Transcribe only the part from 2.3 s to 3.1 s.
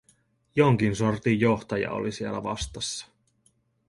vastassa.